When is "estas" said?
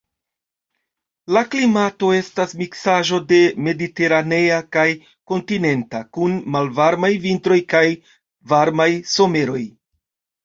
2.19-2.55